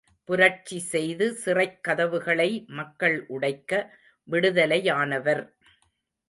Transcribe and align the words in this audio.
புரட்சி 0.29 0.79
செய்து 0.79 1.33
சிறைக் 1.33 1.83
கதவுகளை 1.83 2.65
மக்கள் 2.69 3.25
உடைக்க 3.27 3.71
விடுதலையானவர். 4.27 5.43